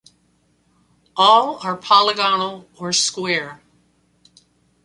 All 1.15 1.59
are 1.59 1.77
polygonal 1.77 2.67
or 2.79 2.91
square. 2.91 3.61